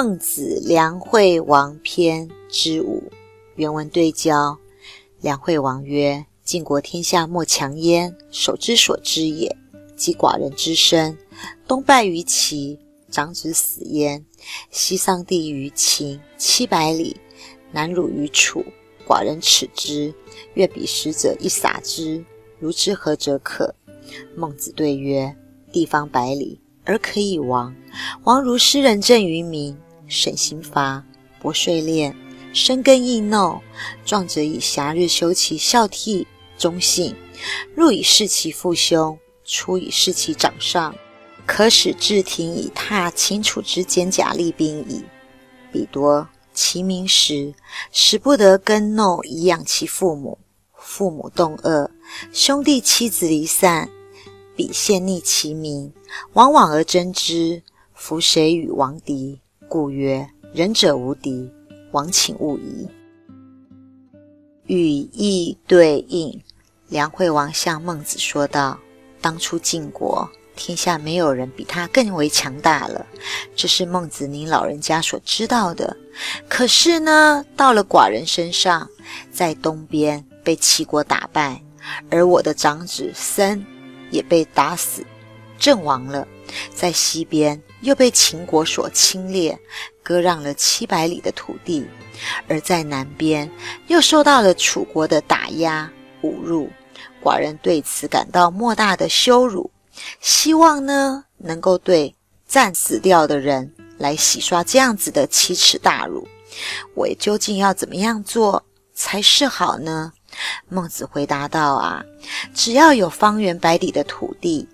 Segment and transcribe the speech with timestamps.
[0.00, 3.02] 孟子梁惠王篇之五，
[3.56, 4.56] 原文对焦。
[5.20, 9.56] 梁惠王曰：“晋国天下莫强焉，守之所知也。
[9.96, 11.18] 及寡人之身，
[11.66, 12.78] 东败于齐，
[13.10, 14.24] 长子死焉；
[14.70, 17.16] 西丧地于秦七百里，
[17.72, 18.64] 南辱于楚。
[19.04, 20.14] 寡人耻之，
[20.54, 22.24] 越彼使者一撒之，
[22.60, 23.74] 如之何者可？”
[24.36, 25.36] 孟子对曰
[25.72, 27.76] ：“地方百里。”而可以亡，
[28.24, 29.76] 亡如施仁政于民，
[30.08, 31.04] 省刑罚，
[31.40, 32.14] 薄税敛，
[32.52, 33.60] 深耕易耨。
[34.04, 36.26] 壮者以暇日修其孝悌
[36.56, 37.14] 忠信，
[37.74, 40.94] 入以事其父兄，出以事其长上，
[41.46, 45.04] 可使至庭以踏秦楚之坚甲利兵矣。
[45.70, 47.54] 彼夺其民时，
[47.92, 50.38] 使不得耕耨以养其父母，
[50.74, 51.90] 父母动恶，
[52.32, 53.90] 兄弟妻子离散。
[54.56, 55.92] 彼陷逆其民，
[56.32, 57.62] 往往而争之。
[57.94, 59.40] 夫谁与王敌？
[59.68, 61.50] 故曰：仁者无敌，
[61.92, 62.88] 王请勿疑。
[64.66, 66.42] 语义对应，
[66.88, 68.78] 梁惠王向孟子说道
[69.20, 73.06] ：“当初晋国天下没有人比他更为强大了，
[73.54, 75.96] 这是孟子您老人家所知道的。
[76.48, 78.88] 可是呢，到了寡人身上，
[79.30, 81.62] 在东边被齐国打败，
[82.10, 83.64] 而我的长子申。”
[84.10, 85.04] 也被打死，
[85.58, 86.26] 阵亡了。
[86.74, 89.58] 在西边又被秦国所侵略，
[90.02, 91.84] 割让了七百里的土地；
[92.48, 93.50] 而在南边
[93.88, 95.90] 又受到了楚国的打压
[96.22, 96.70] 侮辱。
[97.22, 99.70] 寡人对此感到莫大的羞辱，
[100.20, 102.14] 希望呢能够对
[102.46, 106.26] 战死掉的人来洗刷这样子的奇耻大辱。
[106.94, 108.64] 我究竟要怎么样做
[108.94, 110.12] 才是好呢？
[110.68, 112.02] 孟子回答道：“啊，
[112.54, 114.68] 只要有方圆百里的土地，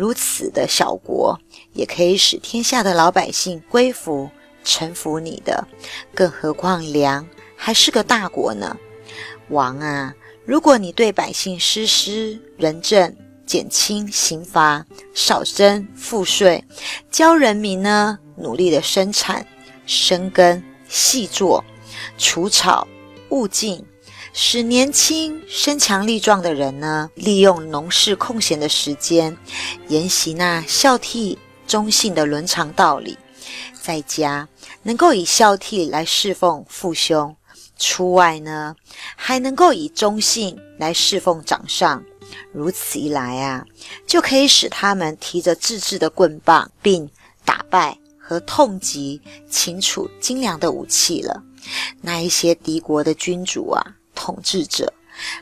[0.00, 1.38] 如此的小国，
[1.74, 4.30] 也可以使天下的老百姓归服、
[4.64, 5.68] 臣服你的。
[6.14, 8.74] 更何况梁还是个大国呢？
[9.50, 10.14] 王啊，
[10.46, 16.64] 如果你对百姓施施仁政，减轻刑罚，少征赋税，
[17.10, 19.46] 教人民呢努力的生产、
[19.84, 21.62] 生根、细作、
[22.16, 22.88] 除草、
[23.28, 23.84] 务尽。”
[24.32, 29.36] 使年轻、身强力壮的人呢，利用农事空闲的时间，
[29.88, 31.36] 研习那孝悌
[31.66, 33.16] 忠信的伦常道理；
[33.82, 34.48] 在家
[34.82, 37.36] 能够以孝悌来侍奉父兄，
[37.76, 38.76] 出外呢，
[39.16, 42.02] 还能够以忠信来侍奉长上。
[42.52, 43.64] 如此一来啊，
[44.06, 47.10] 就可以使他们提着自制的棍棒，并
[47.44, 49.20] 打败和痛击
[49.50, 51.42] 秦楚精良的武器了。
[52.00, 53.84] 那一些敌国的君主啊！
[54.20, 54.92] 统治者，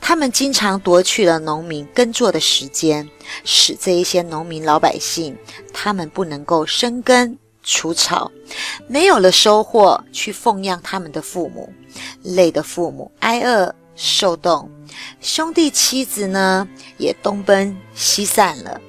[0.00, 3.10] 他们经常夺去了农民耕作的时间，
[3.44, 5.36] 使这一些农民老百姓，
[5.72, 8.30] 他们不能够生根除草，
[8.86, 11.68] 没有了收获去奉养他们的父母，
[12.22, 14.70] 累的父母挨饿受冻，
[15.20, 18.80] 兄弟妻子呢也东奔西散了。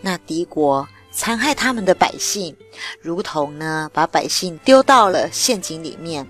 [0.00, 2.56] 那敌国残害他们的百姓，
[3.00, 6.26] 如同呢把百姓丢到了陷阱里面，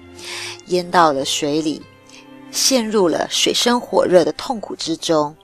[0.67, 1.81] 淹到了水里。
[2.59, 5.37] 陷入了水深火热的痛苦之中，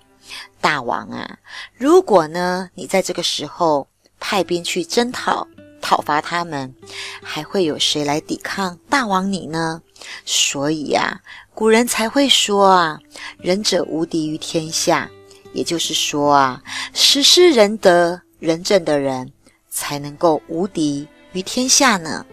[0.60, 1.38] 大王啊！
[1.78, 3.86] 如果呢，你在这个时候
[4.18, 5.46] 派兵去征讨、
[5.80, 6.74] 讨伐他们，
[7.22, 9.80] 还会有谁来抵抗大王你呢？
[10.24, 11.20] 所以啊，
[11.54, 12.98] 古人才会说啊
[13.38, 15.08] ：“仁者无敌于天下。”
[15.54, 16.60] 也就是说啊，
[16.92, 19.32] 实施仁德、仁政的人
[19.70, 22.26] 才能够无敌于天下呢。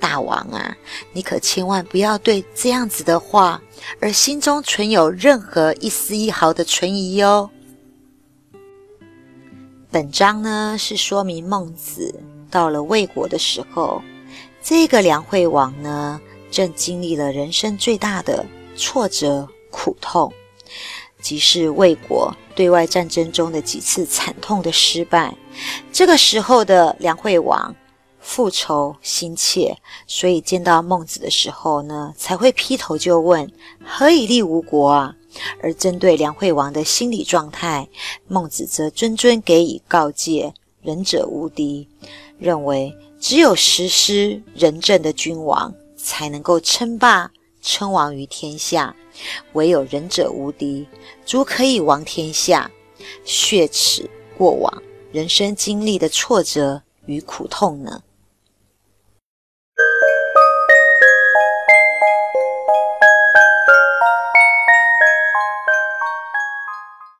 [0.00, 0.76] 大王啊，
[1.12, 3.62] 你可千万不要对这样子的话
[4.00, 7.50] 而心中存有任何一丝一毫的存疑哟。
[9.90, 12.14] 本章呢是说明孟子
[12.50, 14.02] 到了魏国的时候，
[14.62, 18.44] 这个梁惠王呢正经历了人生最大的
[18.76, 20.32] 挫折苦痛，
[21.20, 25.34] 即是魏国对外战争中的几次惨痛的失败。
[25.92, 27.74] 这个时候的梁惠王。
[28.20, 29.76] 复仇心切，
[30.06, 33.50] 所以见到孟子的时候呢，才会劈头就问
[33.84, 35.16] ：“何以立吴国啊？”
[35.62, 37.88] 而针对梁惠王的心理状态，
[38.28, 40.52] 孟子则谆谆给予告诫
[40.82, 41.88] ：“仁者无敌。”
[42.38, 47.30] 认为只有实施仁政的君王，才能够称霸
[47.62, 48.94] 称王于天下；
[49.52, 50.86] 唯有仁者无敌，
[51.24, 52.70] 足可以王天下。
[53.24, 58.02] 血耻过往人生经历的挫折与苦痛呢？